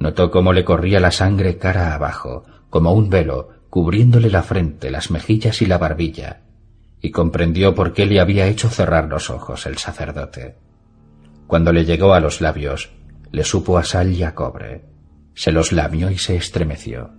[0.00, 5.10] Notó cómo le corría la sangre cara abajo, como un velo, cubriéndole la frente, las
[5.10, 6.42] mejillas y la barbilla,
[7.00, 10.56] y comprendió por qué le había hecho cerrar los ojos el sacerdote.
[11.46, 12.90] Cuando le llegó a los labios,
[13.30, 14.93] le supo a sal y a cobre.
[15.34, 17.10] Se los lamió y se estremeció.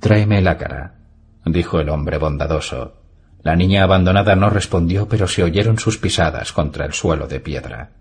[0.00, 0.98] Tráeme la cara,
[1.44, 2.98] dijo el hombre bondadoso,
[3.42, 7.92] la niña abandonada no respondió, pero se oyeron sus pisadas contra el suelo de piedra.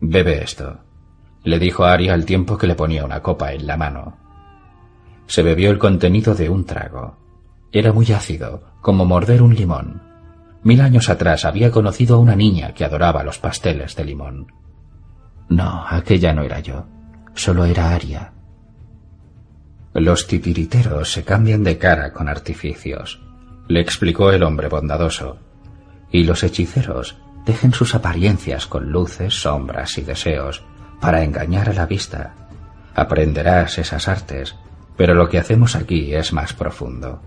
[0.00, 0.80] Bebe esto,
[1.44, 4.18] le dijo a Aria al tiempo que le ponía una copa en la mano.
[5.26, 7.18] Se bebió el contenido de un trago.
[7.72, 10.02] Era muy ácido, como morder un limón.
[10.62, 14.46] Mil años atrás había conocido a una niña que adoraba los pasteles de limón.
[15.48, 16.86] No, aquella no era yo.
[17.34, 18.32] Solo era Aria.
[19.94, 23.20] Los titiriteros se cambian de cara con artificios
[23.68, 25.38] le explicó el hombre bondadoso.
[26.10, 27.16] Y los hechiceros
[27.46, 30.62] dejen sus apariencias con luces, sombras y deseos
[31.00, 32.34] para engañar a la vista.
[32.94, 34.54] Aprenderás esas artes,
[34.96, 37.22] pero lo que hacemos aquí es más profundo.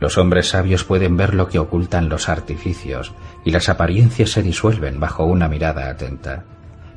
[0.00, 4.98] Los hombres sabios pueden ver lo que ocultan los artificios y las apariencias se disuelven
[5.00, 6.44] bajo una mirada atenta.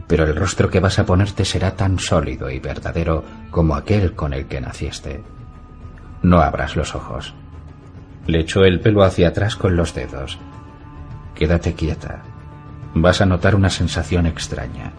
[0.10, 4.34] Pero el rostro que vas a ponerte será tan sólido y verdadero como aquel con
[4.34, 5.22] el que naciste.
[6.24, 7.36] No abras los ojos.
[8.26, 10.40] Le echó el pelo hacia atrás con los dedos.
[11.36, 12.24] Quédate quieta.
[12.96, 14.94] Vas a notar una sensación extraña.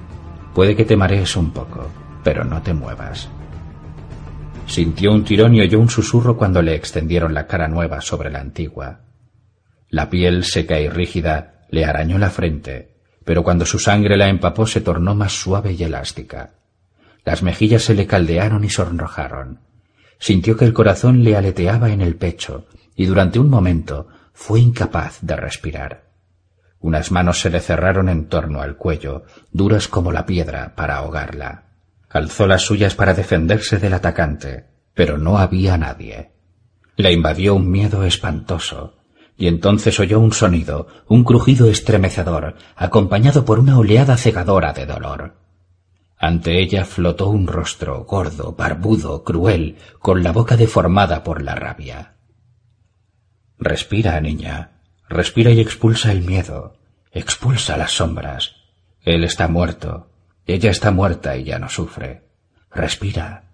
[0.55, 1.91] Puede que te marees un poco,
[2.23, 3.29] pero no te muevas.
[4.67, 8.39] Sintió un tirón y oyó un susurro cuando le extendieron la cara nueva sobre la
[8.39, 9.01] antigua.
[9.89, 12.90] La piel seca y rígida le arañó la frente,
[13.31, 16.55] pero cuando su sangre la empapó se tornó más suave y elástica.
[17.25, 19.61] Las mejillas se le caldearon y sonrojaron.
[20.19, 22.67] Sintió que el corazón le aleteaba en el pecho
[22.97, 26.11] y durante un momento fue incapaz de respirar.
[26.81, 31.67] Unas manos se le cerraron en torno al cuello, duras como la piedra, para ahogarla.
[32.09, 36.33] Alzó las suyas para defenderse del atacante, pero no había nadie.
[36.97, 38.97] La invadió un miedo espantoso,
[39.41, 45.35] y entonces oyó un sonido, un crujido estremecedor, acompañado por una oleada cegadora de dolor.
[46.19, 52.17] Ante ella flotó un rostro gordo, barbudo, cruel, con la boca deformada por la rabia.
[53.59, 56.75] Respira, niña, respira y expulsa el miedo,
[57.11, 58.57] expulsa las sombras.
[59.01, 60.11] Él está muerto,
[60.45, 62.29] ella está muerta y ya no sufre.
[62.71, 63.50] Respira.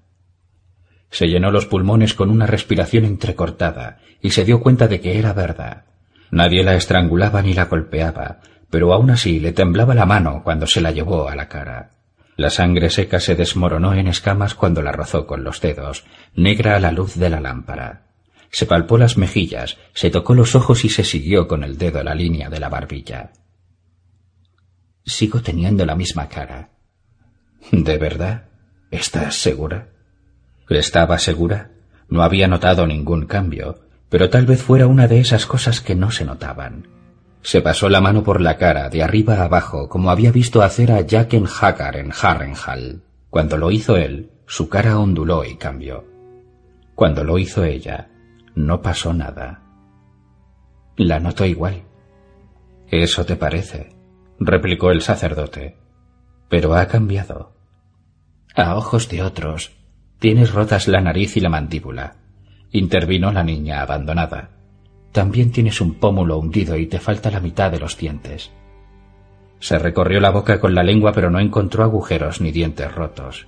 [1.16, 5.32] Se llenó los pulmones con una respiración entrecortada y se dio cuenta de que era
[5.32, 5.84] verdad.
[6.30, 10.82] Nadie la estrangulaba ni la golpeaba, pero aún así le temblaba la mano cuando se
[10.82, 11.92] la llevó a la cara.
[12.36, 16.80] La sangre seca se desmoronó en escamas cuando la rozó con los dedos, negra a
[16.80, 18.08] la luz de la lámpara.
[18.50, 22.14] Se palpó las mejillas, se tocó los ojos y se siguió con el dedo la
[22.14, 23.32] línea de la barbilla.
[25.02, 26.72] Sigo teniendo la misma cara.
[27.72, 28.50] ¿De verdad?
[28.90, 29.95] ¿Estás segura?
[30.68, 31.70] Estaba segura.
[32.08, 36.10] No había notado ningún cambio, pero tal vez fuera una de esas cosas que no
[36.10, 36.88] se notaban.
[37.42, 41.06] Se pasó la mano por la cara, de arriba abajo, como había visto hacer a
[41.06, 43.02] Jacken Hagar en Harrenhal.
[43.30, 46.04] Cuando lo hizo él, su cara onduló y cambió.
[46.94, 48.08] Cuando lo hizo ella,
[48.54, 49.62] no pasó nada.
[50.96, 51.84] La noto igual.
[52.88, 53.94] Eso te parece,
[54.40, 55.76] replicó el sacerdote.
[56.48, 57.52] Pero ha cambiado.
[58.54, 59.75] A ojos de otros,
[60.18, 62.14] tienes rotas la nariz y la mandíbula,
[62.72, 64.50] intervino la niña abandonada.
[65.12, 68.50] También tienes un pómulo hundido y te falta la mitad de los dientes.
[69.60, 73.46] Se recorrió la boca con la lengua pero no encontró agujeros ni dientes rotos.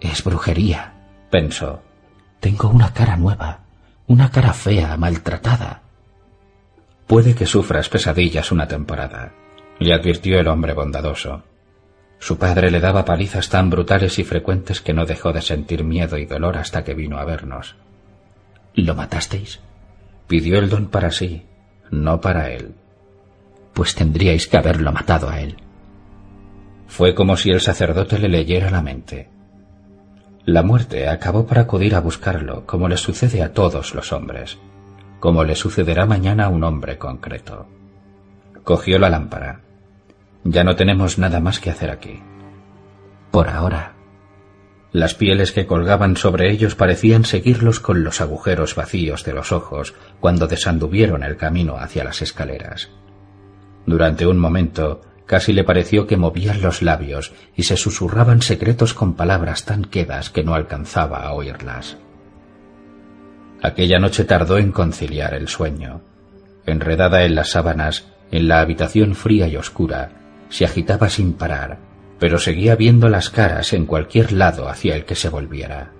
[0.00, 0.94] Es brujería,
[1.30, 1.82] pensó.
[2.40, 3.60] Tengo una cara nueva,
[4.06, 5.82] una cara fea, maltratada.
[7.06, 9.32] Puede que sufras pesadillas una temporada,
[9.78, 11.42] le advirtió el hombre bondadoso.
[12.22, 16.18] Su padre le daba palizas tan brutales y frecuentes que no dejó de sentir miedo
[16.18, 17.74] y dolor hasta que vino a vernos.
[18.74, 19.58] ¿Lo matasteis?
[20.28, 21.44] Pidió el don para sí,
[21.90, 22.76] no para él.
[23.72, 25.56] Pues tendríais que haberlo matado a él.
[26.86, 29.28] Fue como si el sacerdote le leyera la mente.
[30.44, 34.58] La muerte acabó por acudir a buscarlo, como le sucede a todos los hombres,
[35.18, 37.66] como le sucederá mañana a un hombre concreto.
[38.62, 39.71] Cogió la lámpara.
[40.44, 42.20] Ya no tenemos nada más que hacer aquí.
[43.30, 43.94] Por ahora,
[44.92, 49.94] las pieles que colgaban sobre ellos parecían seguirlos con los agujeros vacíos de los ojos
[50.20, 52.90] cuando desanduvieron el camino hacia las escaleras.
[53.86, 59.14] Durante un momento casi le pareció que movían los labios y se susurraban secretos con
[59.14, 61.96] palabras tan quedas que no alcanzaba a oírlas.
[63.62, 66.02] Aquella noche tardó en conciliar el sueño.
[66.66, 70.21] Enredada en las sábanas, en la habitación fría y oscura,
[70.52, 71.78] se agitaba sin parar,
[72.18, 75.92] pero seguía viendo las caras en cualquier lado hacia el que se volviera.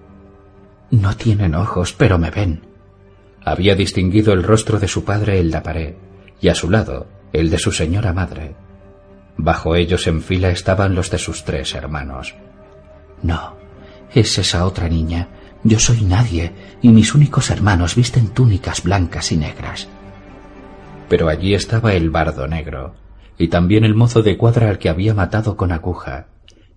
[0.91, 2.61] No tienen ojos, pero me ven.
[3.43, 5.95] Había distinguido el rostro de su padre en la pared,
[6.39, 8.55] y a su lado el de su señora madre.
[9.39, 12.35] Bajo ellos en fila estaban los de sus tres hermanos.
[13.23, 13.57] No,
[14.13, 15.29] es esa otra niña.
[15.65, 19.89] Yo soy nadie, y mis únicos hermanos visten túnicas blancas y negras.
[21.09, 22.95] Pero allí estaba el bardo negro,
[23.43, 26.29] y también el mozo de cuadra al que había matado con aguja,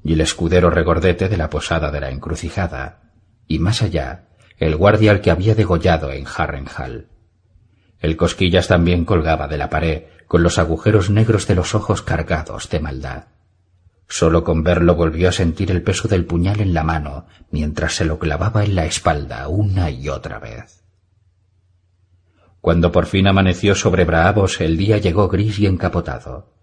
[0.04, 3.12] y el escudero regordete de la posada de la encrucijada,
[3.48, 7.10] y más allá, el guardia al que había degollado en Harrenhal.
[8.00, 12.68] El cosquillas también colgaba de la pared, con los agujeros negros de los ojos cargados
[12.72, 13.26] de maldad.
[14.08, 18.06] Solo con verlo volvió a sentir el peso del puñal en la mano mientras se
[18.06, 20.84] lo clavaba en la espalda una y otra vez.
[22.60, 26.55] Cuando por fin amaneció sobre Bravos, el día llegó gris y encapotado.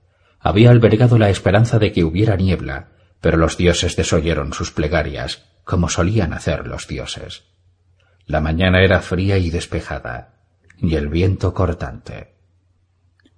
[0.43, 2.89] Había albergado la esperanza de que hubiera niebla,
[3.21, 7.45] pero los dioses desoyeron sus plegarias, como solían hacer los dioses.
[8.27, 10.35] La mañana era fría y despejada,
[10.79, 12.35] y el viento cortante.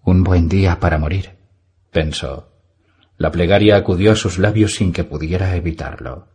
[0.02, 1.36] Un buen día para morir,
[1.92, 2.52] pensó.
[3.18, 6.28] La plegaria acudió a sus labios sin que pudiera evitarlo.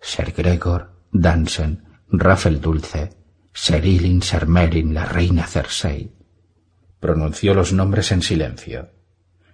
[0.00, 3.10] Ser Gregor, Dansen, Rafael Dulce,
[3.52, 6.12] Serilin, Sermelin, la reina Cersei.
[7.00, 8.90] Pronunció los nombres en silencio.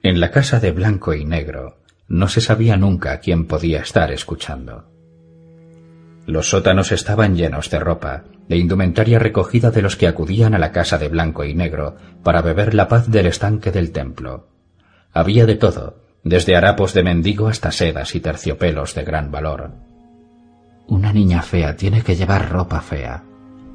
[0.05, 4.85] En la casa de blanco y negro no se sabía nunca quién podía estar escuchando.
[6.27, 10.73] Los sótanos estaban llenos de ropa, de indumentaria recogida de los que acudían a la
[10.73, 14.51] casa de blanco y negro para beber la paz del estanque del templo.
[15.15, 19.73] Había de todo, desde harapos de mendigo hasta sedas y terciopelos de gran valor.
[20.87, 23.25] Una niña fea tiene que llevar ropa fea,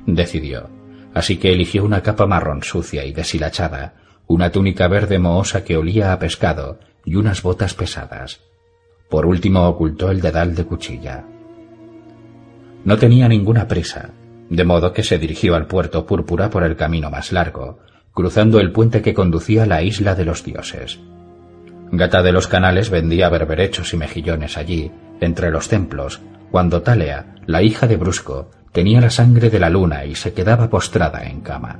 [0.05, 0.69] decidió,
[1.15, 3.95] así que eligió una capa marrón sucia y deshilachada,
[4.29, 8.39] una túnica verde mohosa que olía a pescado y unas botas pesadas.
[9.09, 11.25] Por último ocultó el dedal de cuchilla.
[12.85, 14.11] No tenía ninguna prisa.
[14.51, 17.79] de modo que se dirigió al puerto púrpura por el camino más largo,
[18.15, 20.99] cruzando el puente que conducía a la isla de los dioses.
[21.91, 27.61] Gata de los Canales vendía berberechos y mejillones allí, entre los templos, cuando Talea, la
[27.61, 31.79] hija de Brusco, tenía la sangre de la luna y se quedaba postrada en cama.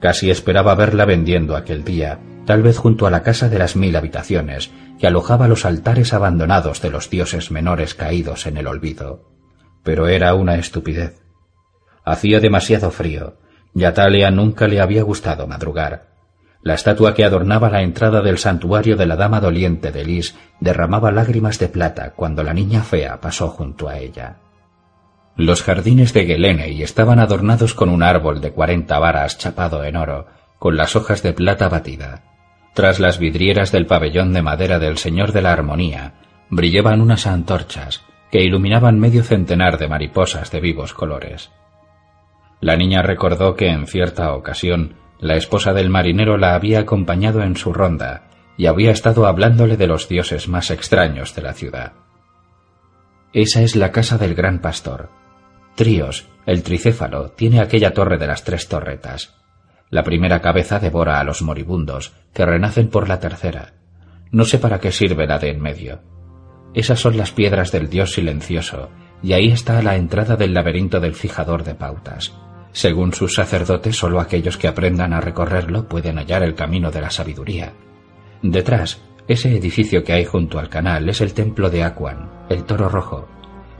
[0.00, 3.94] Casi esperaba verla vendiendo aquel día, tal vez junto a la casa de las mil
[3.96, 9.30] habitaciones, que alojaba los altares abandonados de los dioses menores caídos en el olvido.
[9.84, 11.22] Pero era una estupidez.
[12.04, 13.38] Hacía demasiado frío,
[13.74, 16.10] y a Talia nunca le había gustado madrugar.
[16.62, 21.10] La estatua que adornaba la entrada del santuario de la dama doliente de Lis derramaba
[21.10, 24.36] lágrimas de plata cuando la niña fea pasó junto a ella.
[25.36, 30.26] Los jardines de Geleney estaban adornados con un árbol de cuarenta varas chapado en oro,
[30.58, 32.22] con las hojas de plata batida.
[32.74, 36.14] Tras las vidrieras del pabellón de madera del Señor de la Armonía,
[36.50, 41.50] brillaban unas antorchas que iluminaban medio centenar de mariposas de vivos colores.
[42.60, 47.56] La niña recordó que en cierta ocasión la esposa del marinero la había acompañado en
[47.56, 51.92] su ronda y había estado hablándole de los dioses más extraños de la ciudad.
[53.32, 55.08] Esa es la casa del gran pastor.
[55.74, 59.34] Tríos, el tricéfalo, tiene aquella torre de las tres torretas.
[59.90, 63.74] La primera cabeza devora a los moribundos, que renacen por la tercera.
[64.30, 66.00] No sé para qué sirve la de en medio.
[66.74, 68.90] Esas son las piedras del dios silencioso,
[69.22, 72.32] y ahí está la entrada del laberinto del fijador de pautas.
[72.72, 77.10] Según sus sacerdotes, solo aquellos que aprendan a recorrerlo pueden hallar el camino de la
[77.10, 77.72] sabiduría.
[78.42, 82.88] Detrás, ese edificio que hay junto al canal es el templo de Aquan, el toro
[82.88, 83.28] rojo.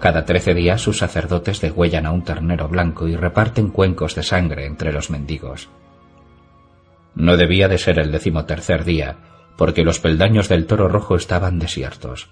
[0.01, 4.65] Cada trece días sus sacerdotes degüellan a un ternero blanco y reparten cuencos de sangre
[4.65, 5.69] entre los mendigos.
[7.15, 9.19] No debía de ser el decimotercer día,
[9.59, 12.31] porque los peldaños del toro rojo estaban desiertos.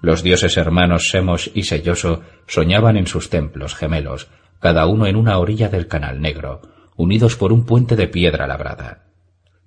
[0.00, 5.36] Los dioses hermanos Semos y Selloso soñaban en sus templos gemelos, cada uno en una
[5.36, 6.62] orilla del Canal Negro,
[6.96, 9.04] unidos por un puente de piedra labrada.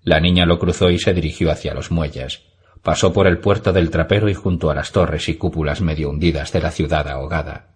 [0.02, 2.42] La niña lo cruzó y se dirigió hacia los muelles.
[2.84, 6.52] Pasó por el puerto del trapero y junto a las torres y cúpulas medio hundidas
[6.52, 7.68] de la ciudad ahogada.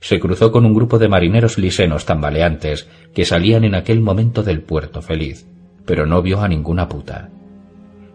[0.00, 4.62] Se cruzó con un grupo de marineros lisenos tambaleantes que salían en aquel momento del
[4.62, 5.48] puerto feliz,
[5.84, 7.30] pero no vio a ninguna puta.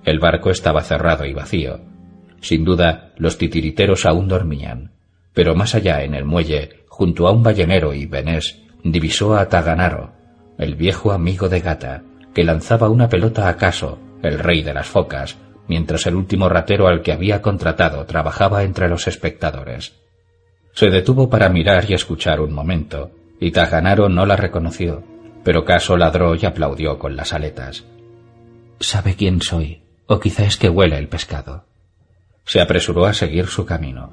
[0.06, 1.82] El barco estaba cerrado y vacío.
[2.40, 4.92] Sin duda, los titiriteros aún dormían,
[5.34, 10.14] pero más allá en el muelle junto a un ballenero y Benés, divisó a Taganaro,
[10.58, 14.88] el viejo amigo de Gata, que lanzaba una pelota a Caso, el rey de las
[14.88, 15.38] focas,
[15.72, 19.94] mientras el último ratero al que había contratado trabajaba entre los espectadores.
[20.74, 25.02] Se detuvo para mirar y escuchar un momento, y Taganaro no la reconoció,
[25.46, 27.86] pero Caso ladró y aplaudió con las aletas.
[28.82, 31.64] Sabe quién soy, o quizá es que huele el pescado.
[32.44, 34.12] Se apresuró a seguir su camino.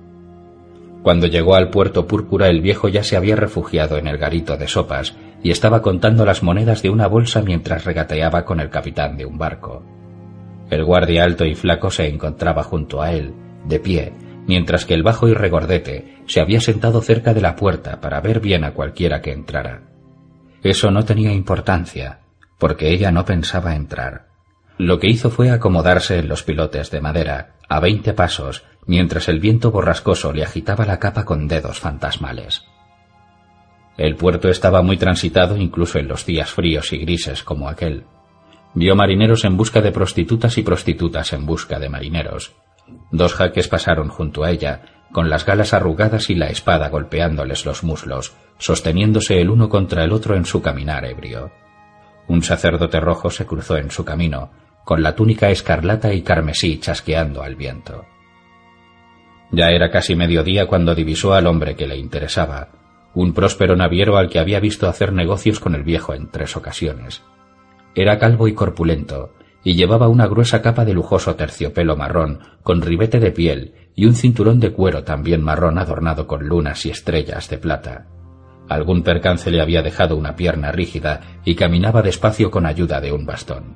[1.03, 4.69] Cuando llegó al puerto púrpura el viejo ya se había refugiado en el garito de
[4.69, 9.27] sopas y estaba contando las monedas de una bolsa mientras regateaba con el capitán de
[9.27, 9.83] un barco.
[10.71, 14.13] El guardia alto y flaco se encontraba junto a él, de pie,
[14.47, 18.41] mientras que el bajo y regordete se había sentado cerca de la puerta para ver
[18.41, 19.83] bien a cualquiera que entrara.
[20.63, 22.21] Eso no tenía importancia,
[22.59, 24.27] porque ella no pensaba entrar.
[24.77, 29.41] Lo que hizo fue acomodarse en los pilotes de madera, a veinte pasos, mientras el
[29.41, 32.65] viento borrascoso le agitaba la capa con dedos fantasmales.
[33.97, 38.05] El puerto estaba muy transitado incluso en los días fríos y grises como aquel.
[38.79, 42.55] Vio marineros en busca de prostitutas y prostitutas en busca de marineros.
[43.11, 47.83] Dos jaques pasaron junto a ella, con las galas arrugadas y la espada golpeándoles los
[47.83, 51.51] muslos, sosteniéndose el uno contra el otro en su caminar ebrio.
[52.29, 54.53] Un sacerdote rojo se cruzó en su camino,
[54.85, 58.05] con la túnica escarlata y carmesí chasqueando al viento.
[59.51, 62.69] Ya era casi mediodía cuando divisó al hombre que le interesaba,
[63.13, 67.25] un próspero naviero al que había visto hacer negocios con el viejo en tres ocasiones.
[67.99, 69.35] Era calvo y corpulento,
[69.65, 74.15] y llevaba una gruesa capa de lujoso terciopelo marrón, con ribete de piel y un
[74.15, 78.07] cinturón de cuero también marrón adornado con lunas y estrellas de plata.
[78.69, 83.27] Algún percance le había dejado una pierna rígida y caminaba despacio con ayuda de un
[83.27, 83.75] bastón.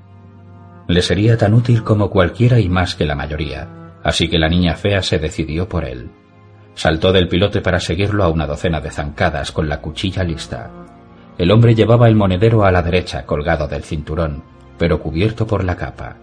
[0.87, 4.77] Le sería tan útil como cualquiera y más que la mayoría, así que la niña
[4.77, 6.12] fea se decidió por él.
[6.75, 10.70] Saltó del pilote para seguirlo a una docena de zancadas con la cuchilla lista.
[11.39, 14.43] El hombre llevaba el monedero a la derecha, colgado del cinturón,
[14.78, 16.16] pero cubierto por la capa.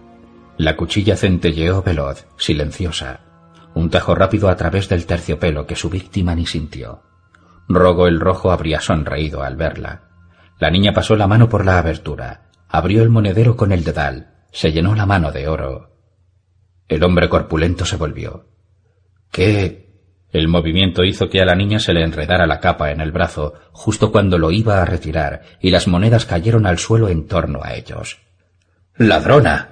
[0.56, 3.20] La cuchilla centelleó veloz, silenciosa,
[3.74, 7.02] un tajo rápido a través del terciopelo que su víctima ni sintió.
[7.68, 10.02] Rogo el rojo habría sonreído al verla.
[10.58, 14.72] La niña pasó la mano por la abertura, abrió el monedero con el dedal, se
[14.72, 15.90] llenó la mano de oro
[16.90, 18.48] el hombre corpulento se volvió.
[19.30, 19.89] ¿Qué?
[20.32, 23.54] El movimiento hizo que a la niña se le enredara la capa en el brazo
[23.72, 27.74] justo cuando lo iba a retirar y las monedas cayeron al suelo en torno a
[27.74, 28.18] ellos.
[28.96, 29.68] ¡Ladrona!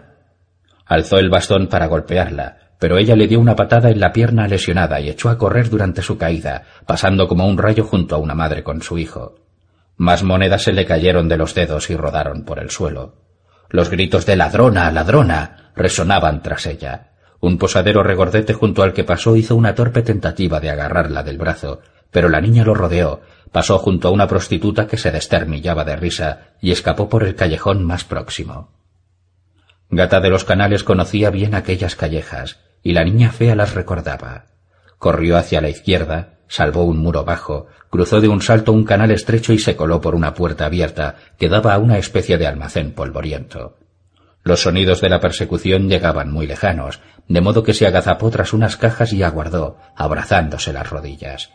[0.85, 5.01] Alzó el bastón para golpearla, pero ella le dio una patada en la pierna lesionada
[5.01, 8.63] y echó a correr durante su caída, pasando como un rayo junto a una madre
[8.63, 9.37] con su hijo.
[9.97, 13.17] Más monedas se le cayeron de los dedos y rodaron por el suelo.
[13.69, 17.08] Los gritos de ladrona, ladrona resonaban tras ella.
[17.41, 21.81] Un posadero regordete junto al que pasó hizo una torpe tentativa de agarrarla del brazo,
[22.11, 23.21] pero la niña lo rodeó,
[23.53, 27.85] pasó junto a una prostituta que se desternillaba de risa y escapó por el callejón
[27.85, 28.73] más próximo.
[29.91, 34.47] Gata de los Canales conocía bien aquellas callejas, y la niña fea las recordaba.
[34.99, 39.53] Corrió hacia la izquierda, salvó un muro bajo, cruzó de un salto un canal estrecho
[39.53, 43.77] y se coló por una puerta abierta que daba a una especie de almacén polvoriento.
[44.43, 48.77] Los sonidos de la persecución llegaban muy lejanos, de modo que se agazapó tras unas
[48.77, 51.51] cajas y aguardó, abrazándose las rodillas.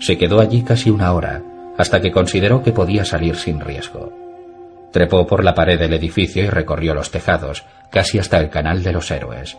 [0.00, 1.42] Se quedó allí casi una hora,
[1.76, 4.12] hasta que consideró que podía salir sin riesgo.
[4.92, 8.92] Trepó por la pared del edificio y recorrió los tejados, casi hasta el canal de
[8.92, 9.56] los héroes.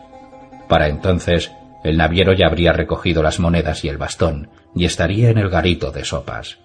[0.67, 1.51] Para entonces,
[1.83, 5.91] el naviero ya habría recogido las monedas y el bastón, y estaría en el garito
[5.91, 6.57] de sopas.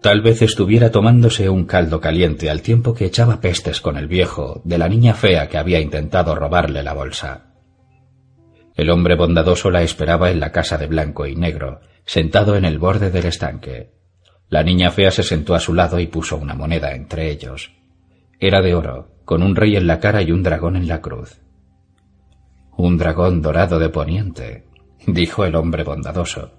[0.00, 4.62] Tal vez estuviera tomándose un caldo caliente al tiempo que echaba pestes con el viejo
[4.64, 7.50] de la niña fea que había intentado robarle la bolsa.
[8.74, 12.78] El hombre bondadoso la esperaba en la casa de blanco y negro, sentado en el
[12.78, 13.92] borde del estanque.
[14.48, 17.72] La niña fea se sentó a su lado y puso una moneda entre ellos.
[18.38, 21.42] Era de oro, con un rey en la cara y un dragón en la cruz.
[22.74, 24.64] Un dragón dorado de poniente,
[25.06, 26.52] dijo el hombre bondadoso.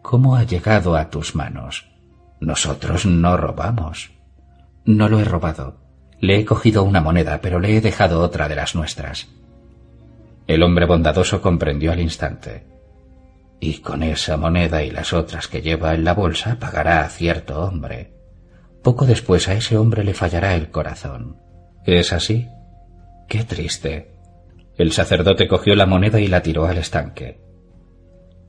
[0.00, 1.97] ¿Cómo ha llegado a tus manos?
[2.40, 4.10] Nosotros no robamos.
[4.84, 5.76] No lo he robado.
[6.20, 9.28] Le he cogido una moneda, pero le he dejado otra de las nuestras.
[10.46, 12.64] El hombre bondadoso comprendió al instante.
[13.60, 17.60] Y con esa moneda y las otras que lleva en la bolsa pagará a cierto
[17.62, 18.12] hombre.
[18.82, 21.36] Poco después a ese hombre le fallará el corazón.
[21.84, 22.48] ¿Es así?
[23.28, 24.12] Qué triste.
[24.76, 27.40] El sacerdote cogió la moneda y la tiró al estanque.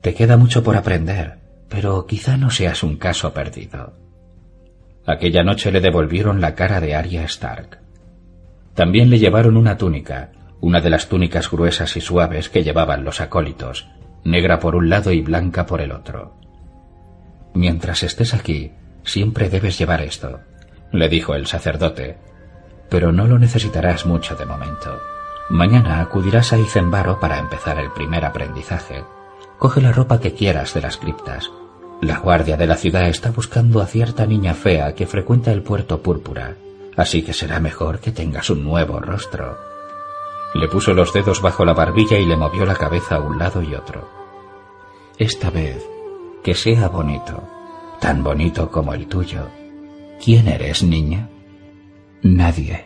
[0.00, 1.39] Te queda mucho por aprender,
[1.70, 3.94] pero quizá no seas un caso perdido.
[5.06, 7.78] Aquella noche le devolvieron la cara de Arya Stark.
[8.74, 13.20] También le llevaron una túnica, una de las túnicas gruesas y suaves que llevaban los
[13.20, 13.88] acólitos,
[14.24, 16.36] negra por un lado y blanca por el otro.
[17.54, 18.72] Mientras estés aquí,
[19.04, 20.40] siempre debes llevar esto,
[20.92, 22.18] le dijo el sacerdote,
[22.90, 25.00] pero no lo necesitarás mucho de momento.
[25.48, 29.04] Mañana acudirás a Icenbaro para empezar el primer aprendizaje.
[29.58, 31.50] Coge la ropa que quieras de las criptas,
[32.00, 36.00] la guardia de la ciudad está buscando a cierta niña fea que frecuenta el puerto
[36.00, 36.56] púrpura,
[36.96, 39.58] así que será mejor que tengas un nuevo rostro.
[40.54, 43.62] Le puso los dedos bajo la barbilla y le movió la cabeza a un lado
[43.62, 44.08] y otro.
[45.18, 45.86] Esta vez,
[46.42, 47.42] que sea bonito,
[48.00, 49.46] tan bonito como el tuyo.
[50.22, 51.28] ¿Quién eres, niña?
[52.22, 52.84] Nadie.